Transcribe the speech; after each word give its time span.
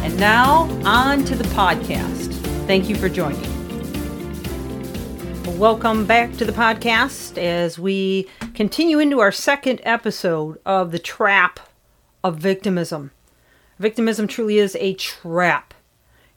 And 0.00 0.18
now, 0.18 0.62
on 0.84 1.24
to 1.24 1.34
the 1.34 1.44
podcast. 1.50 2.32
Thank 2.66 2.88
you 2.88 2.94
for 2.94 3.08
joining. 3.08 3.42
Welcome 5.58 6.06
back 6.06 6.32
to 6.36 6.44
the 6.44 6.52
podcast 6.52 7.36
as 7.36 7.80
we 7.80 8.28
continue 8.54 9.00
into 9.00 9.18
our 9.18 9.32
second 9.32 9.80
episode 9.82 10.60
of 10.64 10.92
The 10.92 11.00
Trap 11.00 11.58
of 12.22 12.36
Victimism. 12.36 13.10
Victimism 13.80 14.28
truly 14.28 14.58
is 14.58 14.76
a 14.78 14.94
trap. 14.94 15.74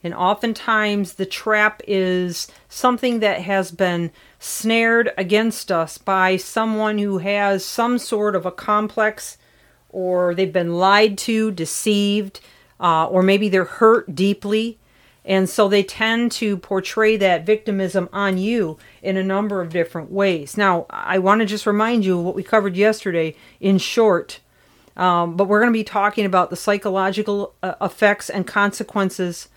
And 0.03 0.15
oftentimes, 0.15 1.13
the 1.13 1.27
trap 1.27 1.81
is 1.87 2.47
something 2.67 3.19
that 3.19 3.41
has 3.41 3.71
been 3.71 4.11
snared 4.39 5.11
against 5.17 5.71
us 5.71 5.99
by 5.99 6.37
someone 6.37 6.97
who 6.97 7.19
has 7.19 7.63
some 7.63 7.99
sort 7.99 8.35
of 8.35 8.47
a 8.47 8.51
complex, 8.51 9.37
or 9.89 10.33
they've 10.33 10.51
been 10.51 10.77
lied 10.77 11.19
to, 11.19 11.51
deceived, 11.51 12.39
uh, 12.81 13.05
or 13.05 13.23
maybe 13.23 13.47
they're 13.47 13.63
hurt 13.63 14.13
deeply. 14.13 14.77
And 15.23 15.47
so 15.47 15.69
they 15.69 15.83
tend 15.83 16.31
to 16.33 16.57
portray 16.57 17.15
that 17.17 17.45
victimism 17.45 18.09
on 18.11 18.39
you 18.39 18.79
in 19.03 19.17
a 19.17 19.23
number 19.23 19.61
of 19.61 19.69
different 19.69 20.11
ways. 20.11 20.57
Now, 20.57 20.87
I 20.89 21.19
want 21.19 21.41
to 21.41 21.45
just 21.45 21.67
remind 21.67 22.03
you 22.03 22.17
of 22.17 22.25
what 22.25 22.35
we 22.35 22.41
covered 22.41 22.75
yesterday 22.75 23.35
in 23.59 23.77
short, 23.77 24.39
um, 24.97 25.37
but 25.37 25.45
we're 25.45 25.59
going 25.59 25.71
to 25.71 25.77
be 25.77 25.83
talking 25.83 26.25
about 26.25 26.49
the 26.49 26.55
psychological 26.55 27.53
uh, 27.61 27.75
effects 27.79 28.31
and 28.31 28.47
consequences 28.47 29.47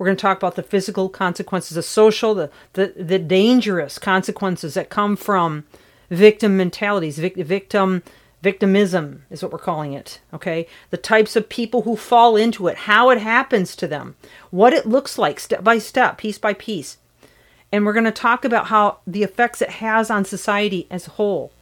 we're 0.00 0.06
going 0.06 0.16
to 0.16 0.22
talk 0.22 0.38
about 0.38 0.56
the 0.56 0.62
physical 0.62 1.10
consequences, 1.10 1.74
the 1.74 1.82
social, 1.82 2.34
the, 2.34 2.50
the, 2.72 2.94
the 2.96 3.18
dangerous 3.18 3.98
consequences 3.98 4.72
that 4.72 4.88
come 4.88 5.14
from 5.14 5.66
victim 6.08 6.56
mentalities, 6.56 7.18
vic- 7.18 7.36
victim 7.36 8.02
victimism 8.42 9.24
is 9.30 9.42
what 9.42 9.52
we're 9.52 9.58
calling 9.58 9.92
it. 9.92 10.20
Okay, 10.32 10.66
the 10.90 10.96
types 10.96 11.36
of 11.36 11.48
people 11.48 11.82
who 11.82 11.96
fall 11.96 12.36
into 12.36 12.66
it, 12.68 12.76
how 12.78 13.10
it 13.10 13.18
happens 13.18 13.76
to 13.76 13.86
them, 13.86 14.16
what 14.50 14.72
it 14.72 14.86
looks 14.86 15.18
like 15.18 15.40
step 15.40 15.62
by 15.62 15.78
step, 15.78 16.18
piece 16.18 16.38
by 16.38 16.54
piece, 16.54 16.98
and 17.72 17.84
we're 17.84 17.92
going 17.92 18.04
to 18.04 18.10
talk 18.10 18.44
about 18.44 18.66
how 18.66 18.98
the 19.06 19.22
effects 19.22 19.62
it 19.62 19.70
has 19.70 20.10
on 20.10 20.24
society 20.24 20.86
as 20.90 21.06
a 21.06 21.12
whole. 21.12 21.52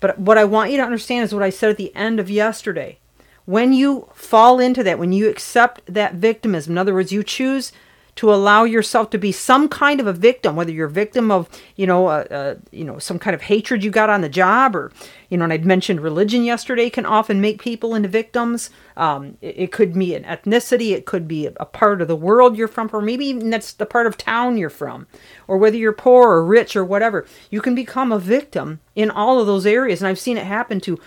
But 0.00 0.18
what 0.18 0.38
I 0.38 0.44
want 0.44 0.70
you 0.70 0.78
to 0.78 0.84
understand 0.84 1.24
is 1.24 1.34
what 1.34 1.42
I 1.42 1.50
said 1.50 1.70
at 1.70 1.76
the 1.76 1.94
end 1.94 2.18
of 2.18 2.30
yesterday 2.30 2.98
when 3.44 3.72
you 3.72 4.08
fall 4.14 4.60
into 4.60 4.82
that, 4.84 4.98
when 4.98 5.12
you 5.12 5.28
accept 5.28 5.82
that 5.86 6.14
victimism, 6.14 6.72
in 6.72 6.78
other 6.78 6.94
words, 6.94 7.12
you 7.12 7.22
choose 7.22 7.72
to 8.14 8.32
allow 8.32 8.64
yourself 8.64 9.08
to 9.10 9.18
be 9.18 9.32
some 9.32 9.68
kind 9.68 9.98
of 9.98 10.06
a 10.06 10.12
victim, 10.12 10.54
whether 10.54 10.70
you're 10.70 10.86
a 10.86 10.90
victim 10.90 11.30
of, 11.30 11.48
you 11.76 11.86
know, 11.86 12.08
uh, 12.08 12.24
uh, 12.30 12.54
you 12.70 12.84
know, 12.84 12.98
some 12.98 13.18
kind 13.18 13.34
of 13.34 13.42
hatred 13.42 13.82
you 13.82 13.90
got 13.90 14.10
on 14.10 14.20
the 14.20 14.28
job, 14.28 14.76
or, 14.76 14.92
you 15.30 15.38
know, 15.38 15.44
and 15.44 15.52
I'd 15.52 15.64
mentioned 15.64 16.00
religion 16.00 16.44
yesterday 16.44 16.90
can 16.90 17.06
often 17.06 17.40
make 17.40 17.62
people 17.62 17.94
into 17.94 18.08
victims. 18.08 18.68
Um, 18.98 19.38
it, 19.40 19.54
it, 19.58 19.72
could 19.72 19.94
be 19.94 20.14
an 20.14 20.24
ethnicity, 20.24 20.92
it 20.92 21.06
could 21.06 21.26
be 21.26 21.46
a 21.46 21.64
part 21.64 22.02
of 22.02 22.08
the 22.08 22.16
world 22.16 22.56
you're 22.56 22.68
from, 22.68 22.90
or 22.92 23.00
maybe 23.00 23.24
even 23.26 23.48
that's 23.48 23.72
the 23.72 23.86
part 23.86 24.06
of 24.06 24.18
town 24.18 24.58
you're 24.58 24.68
from, 24.68 25.06
or 25.48 25.56
whether 25.56 25.78
you're 25.78 25.92
poor 25.92 26.32
or 26.32 26.44
rich 26.44 26.76
or 26.76 26.84
whatever. 26.84 27.26
You 27.50 27.62
can 27.62 27.74
become 27.74 28.12
a 28.12 28.18
victim 28.18 28.80
in 28.94 29.10
all 29.10 29.40
of 29.40 29.46
those 29.46 29.64
areas, 29.64 30.02
and 30.02 30.08
I've 30.08 30.18
seen 30.18 30.36
it 30.36 30.44
happen 30.44 30.80
to 30.82 30.98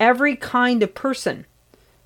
every 0.00 0.34
kind 0.34 0.82
of 0.82 0.94
person 0.94 1.44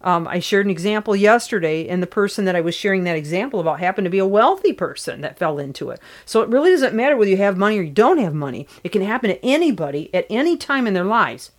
um, 0.01 0.29
I 0.29 0.39
shared 0.39 0.67
an 0.67 0.71
example 0.71 1.17
yesterday, 1.17 1.89
and 1.89 2.03
the 2.03 2.07
person 2.07 2.45
that 2.45 2.55
I 2.55 2.61
was 2.61 2.75
sharing 2.75 3.05
that 3.05 3.17
example 3.17 3.59
about 3.59 3.81
happened 3.81 4.05
to 4.05 4.11
be 4.11 4.19
a 4.19 4.27
wealthy 4.27 4.73
person 4.73 5.23
that 5.23 5.39
fell 5.39 5.59
into 5.59 5.91
it. 5.91 6.01
So 6.25 6.41
it 6.43 6.49
really 6.49 6.71
doesn't 6.71 6.95
matter 6.95 7.17
whether 7.17 7.31
you 7.31 7.37
have 7.39 7.57
money 7.57 7.79
or 7.79 7.83
you 7.83 7.91
don't 7.91 8.19
have 8.19 8.35
money. 8.35 8.69
It 8.85 8.91
can 8.91 9.03
happen 9.03 9.31
to 9.31 9.45
anybody 9.45 10.13
at 10.15 10.27
any 10.31 10.57
time 10.57 10.87
in 10.87 10.95
their 10.95 11.05
lives. 11.05 11.51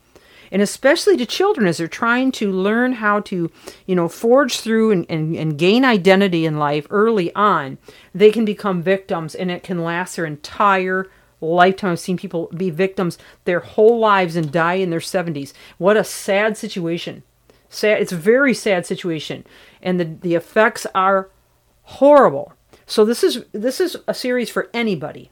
And 0.52 0.62
especially 0.62 1.16
to 1.18 1.26
children 1.26 1.68
as 1.68 1.78
they're 1.78 1.88
trying 1.88 2.32
to 2.34 2.52
learn 2.52 2.94
how 2.94 3.20
to, 3.22 3.52
you 3.86 3.96
know, 3.96 4.08
forge 4.08 4.60
through 4.62 4.92
and, 4.92 5.06
and, 5.10 5.36
and 5.36 5.60
gain 5.60 5.86
identity 5.86 6.46
in 6.46 6.58
life 6.58 6.88
early 6.90 7.34
on, 7.36 7.78
they 8.16 8.32
can 8.32 8.46
become 8.46 8.82
victims 8.82 9.36
and 9.36 9.52
it 9.52 9.62
can 9.62 9.84
last 9.84 10.16
their 10.16 10.26
entire 10.26 11.08
lifetime. 11.40 11.92
I've 11.92 12.00
seen 12.00 12.18
people 12.18 12.50
be 12.56 12.72
victims 12.72 13.18
their 13.46 13.60
whole 13.60 14.00
lives 14.00 14.36
and 14.36 14.52
die 14.52 14.76
in 14.76 14.90
their 14.90 15.00
70s. 15.00 15.54
What 15.78 15.98
a 15.98 16.04
sad 16.04 16.58
situation 16.58 17.22
sad 17.70 18.02
it's 18.02 18.12
a 18.12 18.18
very 18.18 18.54
sad 18.54 18.86
situation 18.86 19.46
and 19.82 20.00
the 20.00 20.06
the 20.06 20.36
effects 20.36 20.86
are 20.94 21.30
horrible. 21.84 22.54
So 22.86 23.06
this 23.06 23.24
is 23.24 23.46
this 23.52 23.80
is 23.80 23.98
a 24.08 24.14
series 24.14 24.50
for 24.50 24.70
anybody. 24.74 25.32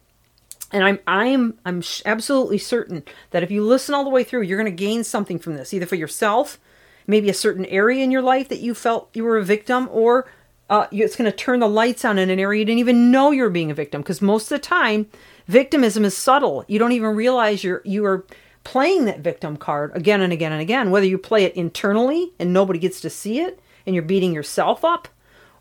And 0.71 0.83
i'm 0.83 0.99
i'm 1.07 1.57
i'm 1.65 1.81
absolutely 2.05 2.57
certain 2.57 3.03
that 3.31 3.41
if 3.41 3.49
you 3.49 3.63
listen 3.63 3.95
all 3.95 4.03
the 4.03 4.09
way 4.09 4.25
through 4.25 4.41
you're 4.41 4.61
going 4.61 4.69
to 4.77 4.83
gain 4.85 5.05
something 5.05 5.39
from 5.39 5.55
this 5.55 5.73
either 5.73 5.85
for 5.85 5.95
yourself 5.95 6.59
maybe 7.07 7.29
a 7.29 7.33
certain 7.33 7.65
area 7.67 8.03
in 8.03 8.11
your 8.11 8.21
life 8.21 8.49
that 8.49 8.59
you 8.59 8.75
felt 8.75 9.09
you 9.13 9.23
were 9.23 9.37
a 9.37 9.43
victim 9.45 9.87
or 9.91 10.27
uh, 10.69 10.87
it's 10.91 11.15
going 11.15 11.29
to 11.29 11.35
turn 11.35 11.59
the 11.59 11.69
lights 11.69 12.03
on 12.03 12.17
in 12.17 12.29
an 12.29 12.39
area 12.39 12.59
you 12.59 12.65
didn't 12.65 12.79
even 12.79 13.11
know 13.11 13.31
you 13.31 13.43
were 13.43 13.49
being 13.49 13.71
a 13.71 13.75
victim. 13.75 14.01
Because 14.01 14.21
most 14.21 14.43
of 14.43 14.49
the 14.49 14.59
time 14.59 15.07
victimism 15.47 16.03
is 16.03 16.15
subtle. 16.15 16.65
You 16.67 16.79
don't 16.79 16.91
even 16.91 17.15
realize 17.15 17.63
you're 17.63 17.81
you 17.85 18.05
are 18.05 18.25
playing 18.67 19.05
that 19.05 19.22
victim 19.22 19.55
card 19.55 19.95
again 19.95 20.19
and 20.19 20.33
again 20.33 20.51
and 20.51 20.61
again, 20.61 20.91
whether 20.91 21.05
you 21.05 21.17
play 21.17 21.45
it 21.45 21.55
internally 21.55 22.33
and 22.38 22.51
nobody 22.51 22.78
gets 22.78 23.00
to 23.00 23.09
see 23.09 23.39
it 23.39 23.61
and 23.85 23.95
you're 23.95 24.03
beating 24.03 24.33
yourself 24.33 24.83
up, 24.83 25.07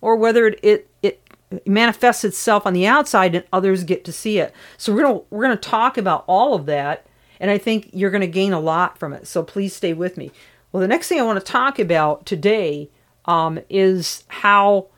or 0.01 0.17
whether 0.17 0.49
it, 0.49 0.59
it, 0.61 0.91
it 1.05 1.23
manifests 1.65 2.25
itself 2.25 2.67
on 2.67 2.73
the 2.73 2.85
outside 2.85 3.37
and 3.37 3.45
others 3.53 3.85
get 3.85 4.05
to 4.05 4.11
see 4.11 4.41
it. 4.41 4.53
So 4.77 4.93
we're 4.93 5.03
gonna 5.03 5.21
we're 5.31 5.43
gonna 5.45 5.57
talk 5.57 5.97
about 5.97 6.25
all 6.27 6.55
of 6.55 6.67
that, 6.67 7.07
and 7.39 7.49
I 7.49 7.59
think 7.59 7.91
you're 7.93 8.11
gonna 8.11 8.27
gain 8.27 8.53
a 8.53 8.59
lot 8.59 8.99
from 8.99 9.13
it. 9.13 9.29
So 9.29 9.45
please 9.45 9.73
stay 9.73 9.93
with 9.93 10.17
me. 10.17 10.33
Well, 10.73 10.81
the 10.81 10.89
next 10.89 11.07
thing 11.07 11.21
I 11.21 11.23
want 11.23 11.39
to 11.39 11.53
talk 11.53 11.79
about 11.79 12.27
today 12.27 12.91
um, 13.27 13.61
is 13.71 14.25
how 14.27 14.89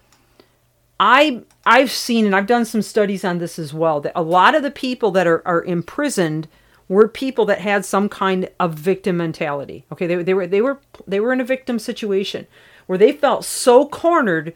I 0.99 1.43
I've 1.67 1.91
seen 1.91 2.25
and 2.25 2.35
I've 2.35 2.47
done 2.47 2.65
some 2.65 2.81
studies 2.81 3.23
on 3.23 3.37
this 3.37 3.59
as 3.59 3.75
well 3.75 4.01
that 4.01 4.13
a 4.17 4.23
lot 4.23 4.55
of 4.55 4.63
the 4.63 4.71
people 4.71 5.11
that 5.11 5.27
are, 5.27 5.47
are 5.47 5.63
imprisoned 5.63 6.49
were 6.89 7.07
people 7.07 7.45
that 7.45 7.61
had 7.61 7.85
some 7.85 8.09
kind 8.09 8.49
of 8.59 8.75
victim 8.75 9.17
mentality. 9.17 9.85
Okay, 9.93 10.07
they, 10.07 10.23
they 10.23 10.35
were 10.35 10.47
they 10.47 10.61
were 10.61 10.81
they 11.07 11.21
were 11.21 11.33
in 11.33 11.41
a 11.41 11.45
victim 11.45 11.79
situation 11.79 12.47
where 12.87 12.99
they 12.99 13.13
felt 13.13 13.45
so 13.45 13.87
cornered 13.87 14.55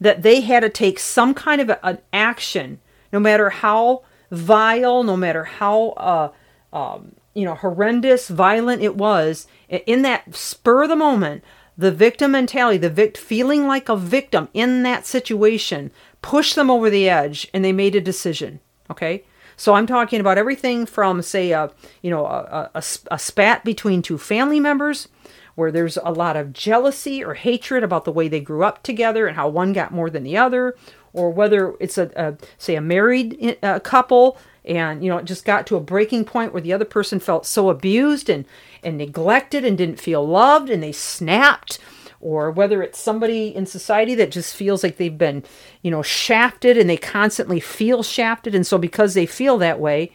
that 0.00 0.22
they 0.22 0.40
had 0.40 0.60
to 0.60 0.68
take 0.68 0.98
some 0.98 1.34
kind 1.34 1.60
of 1.60 1.68
a, 1.68 1.84
an 1.86 1.98
action, 2.12 2.80
no 3.12 3.20
matter 3.20 3.50
how 3.50 4.02
vile, 4.30 5.02
no 5.02 5.16
matter 5.16 5.44
how 5.44 5.90
uh, 5.90 6.28
um, 6.72 7.12
you 7.34 7.44
know 7.44 7.54
horrendous, 7.54 8.28
violent 8.28 8.82
it 8.82 8.96
was. 8.96 9.46
In 9.68 10.02
that 10.02 10.34
spur 10.34 10.84
of 10.84 10.88
the 10.88 10.96
moment, 10.96 11.42
the 11.76 11.92
victim 11.92 12.32
mentality, 12.32 12.78
the 12.78 12.90
vict 12.90 13.18
feeling 13.18 13.66
like 13.66 13.88
a 13.88 13.96
victim 13.96 14.48
in 14.54 14.82
that 14.84 15.06
situation, 15.06 15.90
pushed 16.20 16.54
them 16.54 16.70
over 16.70 16.88
the 16.88 17.08
edge, 17.08 17.48
and 17.52 17.64
they 17.64 17.72
made 17.72 17.96
a 17.96 18.00
decision. 18.00 18.60
Okay, 18.90 19.24
so 19.56 19.74
I'm 19.74 19.86
talking 19.86 20.20
about 20.20 20.38
everything 20.38 20.86
from, 20.86 21.22
say, 21.22 21.52
a 21.52 21.70
you 22.02 22.10
know 22.10 22.26
a, 22.26 22.70
a, 22.74 22.82
a 23.10 23.18
spat 23.18 23.64
between 23.64 24.02
two 24.02 24.18
family 24.18 24.60
members, 24.60 25.08
where 25.54 25.70
there's 25.72 25.96
a 25.98 26.12
lot 26.12 26.36
of 26.36 26.52
jealousy 26.52 27.22
or 27.22 27.34
hatred 27.34 27.82
about 27.82 28.04
the 28.04 28.12
way 28.12 28.28
they 28.28 28.40
grew 28.40 28.64
up 28.64 28.82
together 28.82 29.26
and 29.26 29.36
how 29.36 29.48
one 29.48 29.72
got 29.72 29.92
more 29.92 30.10
than 30.10 30.22
the 30.22 30.36
other, 30.36 30.76
or 31.12 31.30
whether 31.30 31.74
it's 31.80 31.98
a, 31.98 32.10
a 32.16 32.36
say 32.58 32.74
a 32.74 32.80
married 32.80 33.58
uh, 33.62 33.78
couple 33.80 34.36
and 34.64 35.02
you 35.02 35.10
know 35.10 35.18
it 35.18 35.24
just 35.24 35.44
got 35.44 35.66
to 35.66 35.76
a 35.76 35.80
breaking 35.80 36.24
point 36.24 36.52
where 36.52 36.62
the 36.62 36.72
other 36.72 36.84
person 36.84 37.18
felt 37.18 37.46
so 37.46 37.68
abused 37.68 38.28
and 38.28 38.44
and 38.82 38.96
neglected 38.96 39.64
and 39.64 39.76
didn't 39.76 40.00
feel 40.00 40.26
loved 40.26 40.70
and 40.70 40.82
they 40.82 40.92
snapped 40.92 41.78
or 42.22 42.50
whether 42.50 42.82
it's 42.82 42.98
somebody 42.98 43.54
in 43.54 43.66
society 43.66 44.14
that 44.14 44.30
just 44.30 44.54
feels 44.54 44.82
like 44.82 44.96
they've 44.96 45.18
been, 45.18 45.44
you 45.82 45.90
know, 45.90 46.02
shafted 46.02 46.78
and 46.78 46.88
they 46.88 46.96
constantly 46.96 47.60
feel 47.60 48.02
shafted. 48.02 48.54
And 48.54 48.66
so 48.66 48.78
because 48.78 49.14
they 49.14 49.26
feel 49.26 49.58
that 49.58 49.80
way, 49.80 50.12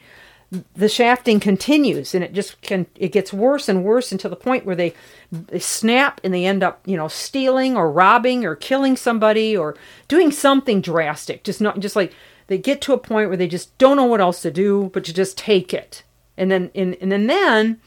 the 0.76 0.88
shafting 0.88 1.42
continues 1.42 2.16
and 2.16 2.24
it 2.24 2.32
just 2.32 2.62
can 2.62 2.86
it 2.96 3.12
gets 3.12 3.34
worse 3.34 3.68
and 3.68 3.84
worse 3.84 4.14
until 4.14 4.30
the 4.30 4.36
point 4.38 4.66
where 4.66 4.78
they, 4.78 4.94
they 5.30 5.60
snap 5.60 6.22
and 6.24 6.34
they 6.34 6.46
end 6.46 6.64
up 6.64 6.80
you 6.86 6.96
know 6.96 7.10
stealing 7.10 7.76
or 7.76 7.92
robbing 7.92 8.46
or 8.46 8.56
killing 8.56 8.96
somebody 8.96 9.58
or 9.58 9.76
doing 10.08 10.32
something 10.32 10.80
drastic 10.80 11.44
just 11.44 11.60
not 11.60 11.80
just 11.82 11.98
like 11.98 12.14
they 12.48 12.58
get 12.58 12.80
to 12.80 12.94
a 12.94 12.98
point 12.98 13.28
where 13.28 13.36
they 13.36 13.48
just 13.48 13.78
don't 13.78 13.98
know 13.98 14.06
what 14.06 14.22
else 14.22 14.42
to 14.42 14.50
do 14.50 14.90
but 14.94 15.04
to 15.04 15.14
just 15.14 15.38
take 15.38 15.74
it 15.74 16.04
and 16.38 16.50
then 16.50 16.72
and, 16.74 16.96
and 17.02 17.12
then 17.12 17.28
then 17.28 17.82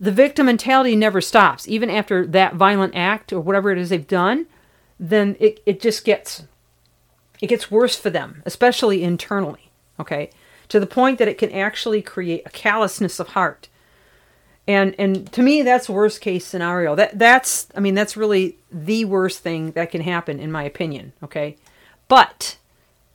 the 0.00 0.12
victim 0.12 0.46
mentality 0.46 0.94
never 0.94 1.20
stops. 1.20 1.66
Even 1.68 1.90
after 1.90 2.26
that 2.26 2.54
violent 2.54 2.94
act 2.94 3.32
or 3.32 3.40
whatever 3.40 3.70
it 3.70 3.78
is 3.78 3.90
they've 3.90 4.06
done, 4.06 4.46
then 4.98 5.36
it, 5.40 5.60
it 5.66 5.80
just 5.80 6.04
gets 6.04 6.44
it 7.40 7.46
gets 7.46 7.70
worse 7.70 7.96
for 7.96 8.10
them, 8.10 8.42
especially 8.46 9.04
internally, 9.04 9.70
okay? 10.00 10.30
To 10.70 10.80
the 10.80 10.86
point 10.86 11.18
that 11.18 11.28
it 11.28 11.38
can 11.38 11.52
actually 11.52 12.02
create 12.02 12.42
a 12.44 12.50
callousness 12.50 13.20
of 13.20 13.28
heart. 13.28 13.68
And 14.66 14.94
and 14.98 15.32
to 15.32 15.42
me 15.42 15.62
that's 15.62 15.88
worst 15.88 16.20
case 16.20 16.44
scenario. 16.44 16.94
That 16.94 17.18
that's 17.18 17.68
I 17.74 17.80
mean 17.80 17.94
that's 17.94 18.16
really 18.16 18.56
the 18.70 19.04
worst 19.04 19.40
thing 19.40 19.72
that 19.72 19.90
can 19.90 20.02
happen 20.02 20.38
in 20.38 20.52
my 20.52 20.62
opinion, 20.62 21.12
okay? 21.22 21.56
But 22.06 22.56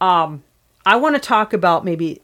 um 0.01 0.43
I 0.85 0.97
want 0.97 1.15
to 1.15 1.21
talk 1.21 1.53
about 1.53 1.85
maybe 1.85 2.21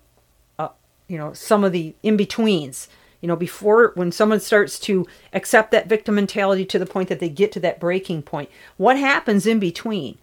uh, 0.58 0.70
you 1.08 1.18
know 1.18 1.32
some 1.34 1.64
of 1.64 1.72
the 1.72 1.96
in-betweens 2.04 2.90
you 3.22 3.28
know 3.28 3.36
before 3.36 3.92
when 3.96 4.12
someone 4.12 4.40
starts 4.40 4.80
to 4.80 5.08
accept 5.34 5.72
that 5.72 5.88
victim 5.88 6.16
mentality 6.16 6.66
to 6.66 6.80
the 6.80 6.86
point 6.86 7.10
that 7.10 7.20
they 7.20 7.30
get 7.30 7.52
to 7.52 7.60
that 7.60 7.80
breaking 7.80 8.22
point 8.22 8.50
what 8.78 8.98
happens 8.98 9.46
in 9.46 9.60
between? 9.60 10.18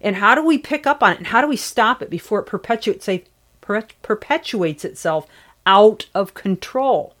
And 0.00 0.16
how 0.16 0.34
do 0.34 0.44
we 0.44 0.58
pick 0.58 0.86
up 0.86 1.02
on 1.02 1.12
it? 1.12 1.18
And 1.18 1.26
how 1.28 1.40
do 1.40 1.48
we 1.48 1.56
stop 1.56 2.02
it 2.02 2.10
before 2.10 2.40
it 2.40 2.46
perpetuates 2.46 3.08
perpetuates 4.02 4.84
itself 4.84 5.26
out 5.66 6.06
of 6.14 6.34
control? 6.34 7.14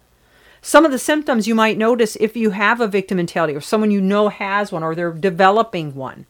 Some 0.60 0.84
of 0.84 0.90
the 0.90 0.98
symptoms 0.98 1.46
you 1.46 1.54
might 1.54 1.78
notice 1.78 2.16
if 2.16 2.36
you 2.36 2.50
have 2.50 2.80
a 2.80 2.88
victim 2.88 3.16
mentality 3.16 3.54
or 3.54 3.60
someone 3.60 3.90
you 3.90 4.00
know 4.00 4.28
has 4.28 4.72
one 4.72 4.82
or 4.82 4.94
they're 4.94 5.12
developing 5.12 5.94
one 5.94 6.26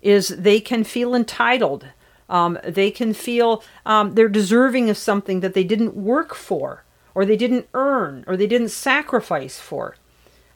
is 0.00 0.28
they 0.28 0.60
can 0.60 0.82
feel 0.84 1.14
entitled. 1.14 1.86
Um, 2.28 2.58
they 2.64 2.90
can 2.90 3.12
feel 3.14 3.62
um, 3.86 4.14
they're 4.14 4.28
deserving 4.28 4.90
of 4.90 4.96
something 4.96 5.40
that 5.40 5.54
they 5.54 5.64
didn't 5.64 5.96
work 5.96 6.34
for 6.34 6.82
or 7.14 7.24
they 7.24 7.36
didn't 7.36 7.68
earn 7.74 8.24
or 8.26 8.36
they 8.36 8.46
didn't 8.46 8.70
sacrifice 8.70 9.58
for. 9.58 9.96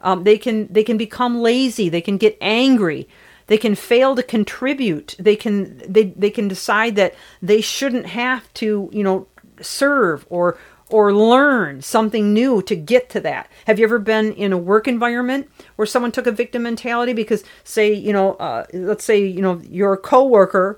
Um, 0.00 0.24
they 0.24 0.38
can 0.38 0.72
they 0.72 0.84
can 0.84 0.96
become 0.96 1.40
lazy. 1.40 1.88
They 1.88 2.00
can 2.00 2.16
get 2.16 2.36
angry. 2.40 3.08
They 3.46 3.58
can 3.58 3.74
fail 3.74 4.14
to 4.16 4.22
contribute. 4.22 5.14
They 5.18 5.36
can 5.36 5.78
they 5.88 6.04
they 6.04 6.30
can 6.30 6.48
decide 6.48 6.96
that 6.96 7.14
they 7.40 7.60
shouldn't 7.60 8.06
have 8.06 8.52
to 8.54 8.90
you 8.92 9.02
know 9.02 9.26
serve 9.60 10.26
or 10.28 10.58
or 10.88 11.12
learn 11.12 11.82
something 11.82 12.32
new 12.32 12.62
to 12.62 12.76
get 12.76 13.10
to 13.10 13.20
that. 13.20 13.50
Have 13.66 13.78
you 13.78 13.84
ever 13.84 13.98
been 13.98 14.32
in 14.34 14.52
a 14.52 14.58
work 14.58 14.86
environment 14.86 15.50
where 15.74 15.86
someone 15.86 16.12
took 16.12 16.26
a 16.26 16.32
victim 16.32 16.62
mentality 16.62 17.12
because 17.12 17.42
say 17.64 17.92
you 17.92 18.12
know 18.12 18.34
uh, 18.34 18.66
let's 18.72 19.04
say 19.04 19.24
you 19.24 19.42
know 19.42 19.60
your 19.68 19.96
coworker 19.96 20.76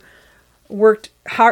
worked 0.68 1.10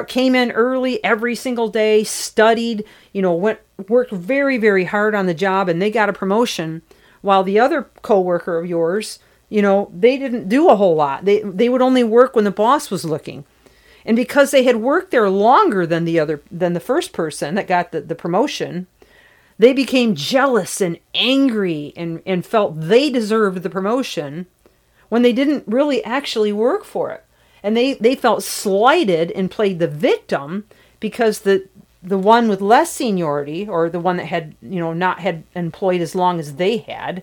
came 0.09 0.35
in 0.35 0.51
early 0.53 1.03
every 1.05 1.35
single 1.35 1.69
day 1.69 2.03
studied 2.03 2.85
you 3.13 3.23
know 3.23 3.35
went 3.35 3.59
worked 3.89 4.13
very 4.13 4.59
very 4.59 4.85
hard 4.85 5.15
on 5.15 5.27
the 5.27 5.35
job 5.35 5.69
and 5.69 5.81
they 5.81 5.91
got 5.91 6.09
a 6.09 6.13
promotion 6.13 6.83
while 7.21 7.43
the 7.43 7.59
other 7.59 7.83
coworker 8.03 8.59
of 8.59 8.67
yours 8.67 9.19
you 9.49 9.63
know 9.63 9.91
they 9.95 10.17
didn't 10.17 10.49
do 10.49 10.69
a 10.69 10.77
whole 10.77 10.95
lot. 10.95 11.25
They 11.25 11.41
they 11.41 11.69
would 11.69 11.83
only 11.83 12.05
work 12.05 12.35
when 12.35 12.45
the 12.45 12.51
boss 12.51 12.91
was 12.91 13.05
looking. 13.05 13.45
And 14.05 14.17
because 14.17 14.53
they 14.53 14.63
had 14.63 14.77
worked 14.77 15.11
there 15.11 15.29
longer 15.29 15.85
than 15.85 16.05
the 16.05 16.21
other 16.21 16.41
than 16.51 16.75
the 16.75 16.81
first 16.81 17.13
person 17.13 17.57
that 17.57 17.67
got 17.67 17.93
the, 17.93 18.01
the 18.01 18.15
promotion 18.15 18.87
they 19.59 19.73
became 19.73 20.15
jealous 20.15 20.81
and 20.81 20.99
angry 21.15 21.93
and 21.97 22.23
and 22.27 22.45
felt 22.45 22.81
they 22.81 23.11
deserved 23.11 23.63
the 23.63 23.71
promotion 23.71 24.47
when 25.09 25.23
they 25.23 25.33
didn't 25.33 25.65
really 25.67 26.05
actually 26.05 26.53
work 26.53 26.85
for 26.85 27.11
it 27.11 27.25
and 27.63 27.77
they 27.77 27.95
they 27.95 28.15
felt 28.15 28.43
slighted 28.43 29.31
and 29.33 29.51
played 29.51 29.79
the 29.79 29.89
victim 29.89 30.65
because 31.01 31.41
the 31.41 31.69
the 32.03 32.19
one 32.19 32.49
with 32.49 32.61
less 32.61 32.93
seniority 32.93 33.69
or 33.69 33.91
the 33.91 34.01
one 34.01 34.17
that 34.17 34.27
had 34.27 34.55
you 34.63 34.79
know 34.79 34.93
not 34.93 35.21
had 35.21 35.43
employed 35.55 36.01
as 36.01 36.15
long 36.15 36.39
as 36.39 36.55
they 36.55 36.79
had 36.79 37.23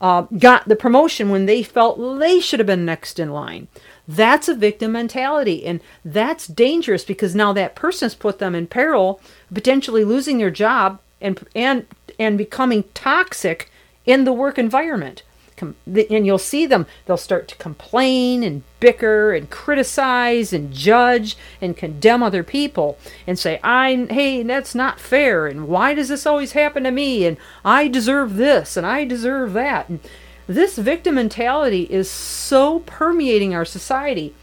uh, 0.00 0.22
got 0.38 0.68
the 0.68 0.76
promotion 0.76 1.28
when 1.28 1.46
they 1.46 1.62
felt 1.62 2.20
they 2.20 2.38
should 2.38 2.60
have 2.60 2.66
been 2.68 2.84
next 2.84 3.18
in 3.18 3.30
line. 3.30 3.66
That's 4.06 4.48
a 4.48 4.54
victim 4.54 4.92
mentality 4.92 5.66
and 5.66 5.80
that's 6.04 6.46
dangerous 6.46 7.04
because 7.04 7.34
now 7.34 7.52
that 7.52 7.74
person 7.74 8.06
has 8.06 8.14
put 8.14 8.38
them 8.38 8.54
in 8.54 8.66
peril 8.68 9.20
potentially 9.52 10.04
losing 10.04 10.38
their 10.38 10.50
job 10.50 11.00
and 11.20 11.44
and 11.54 11.86
and 12.18 12.38
becoming 12.38 12.84
toxic 12.94 13.70
in 14.06 14.24
the 14.24 14.32
work 14.32 14.58
environment 14.58 15.22
and 15.62 16.26
you'll 16.26 16.38
see 16.38 16.66
them 16.66 16.86
they'll 17.06 17.16
start 17.16 17.48
to 17.48 17.56
complain 17.56 18.42
and 18.42 18.62
bicker 18.80 19.32
and 19.32 19.50
criticize 19.50 20.52
and 20.52 20.72
judge 20.72 21.36
and 21.60 21.76
condemn 21.76 22.22
other 22.22 22.42
people 22.42 22.98
and 23.26 23.38
say 23.38 23.60
i 23.62 24.06
hey 24.10 24.42
that's 24.42 24.74
not 24.74 25.00
fair 25.00 25.46
and 25.46 25.68
why 25.68 25.94
does 25.94 26.08
this 26.08 26.26
always 26.26 26.52
happen 26.52 26.84
to 26.84 26.90
me 26.90 27.26
and 27.26 27.36
i 27.64 27.88
deserve 27.88 28.36
this 28.36 28.76
and 28.76 28.86
i 28.86 29.04
deserve 29.04 29.52
that? 29.52 29.88
And 29.88 30.00
this 30.48 30.78
victim 30.78 31.16
mentality 31.16 31.82
is 31.90 32.10
so 32.10 32.78
permeating 32.80 33.54
our 33.54 33.66
society. 33.66 34.34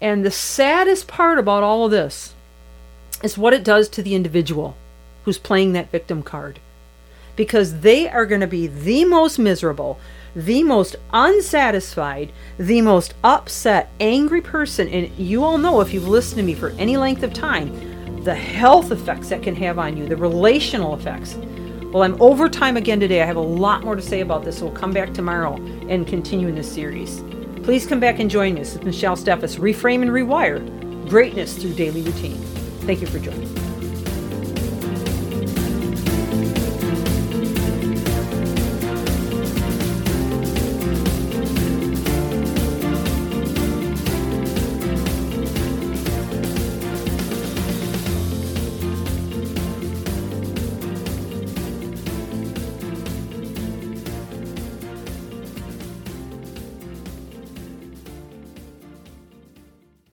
And 0.00 0.24
the 0.24 0.32
saddest 0.32 1.06
part 1.06 1.38
about 1.38 1.62
all 1.62 1.84
of 1.84 1.92
this 1.92 2.34
is 3.22 3.38
what 3.38 3.54
it 3.54 3.62
does 3.62 3.88
to 3.90 4.02
the 4.02 4.16
individual 4.16 4.76
who's 5.24 5.38
playing 5.38 5.72
that 5.72 5.92
victim 5.92 6.24
card. 6.24 6.58
Because 7.36 7.80
they 7.80 8.08
are 8.08 8.26
going 8.26 8.40
to 8.40 8.48
be 8.48 8.66
the 8.66 9.04
most 9.04 9.38
miserable 9.38 9.98
the 10.34 10.62
most 10.62 10.96
unsatisfied, 11.12 12.32
the 12.58 12.80
most 12.80 13.14
upset, 13.22 13.90
angry 14.00 14.40
person. 14.40 14.88
And 14.88 15.10
you 15.18 15.44
all 15.44 15.58
know 15.58 15.80
if 15.80 15.92
you've 15.92 16.08
listened 16.08 16.38
to 16.38 16.44
me 16.44 16.54
for 16.54 16.70
any 16.70 16.96
length 16.96 17.22
of 17.22 17.32
time, 17.32 18.22
the 18.24 18.34
health 18.34 18.90
effects 18.90 19.28
that 19.28 19.42
can 19.42 19.54
have 19.56 19.78
on 19.78 19.96
you, 19.96 20.06
the 20.06 20.16
relational 20.16 20.94
effects. 20.94 21.36
Well, 21.92 22.02
I'm 22.02 22.20
over 22.20 22.48
time 22.48 22.76
again 22.76 22.98
today. 22.98 23.22
I 23.22 23.26
have 23.26 23.36
a 23.36 23.40
lot 23.40 23.84
more 23.84 23.94
to 23.94 24.02
say 24.02 24.20
about 24.20 24.44
this, 24.44 24.58
so 24.58 24.66
we'll 24.66 24.74
come 24.74 24.92
back 24.92 25.14
tomorrow 25.14 25.54
and 25.88 26.06
continue 26.06 26.48
in 26.48 26.54
this 26.54 26.72
series. 26.72 27.22
Please 27.62 27.86
come 27.86 28.00
back 28.00 28.18
and 28.18 28.28
join 28.30 28.58
us. 28.58 28.74
Is 28.74 28.82
Michelle 28.82 29.16
Steffes, 29.16 29.58
Reframe 29.58 30.02
and 30.02 30.10
Rewire 30.10 31.08
Greatness 31.08 31.56
Through 31.56 31.74
Daily 31.74 32.02
Routine. 32.02 32.38
Thank 32.80 33.00
you 33.00 33.06
for 33.06 33.18
joining. 33.18 33.63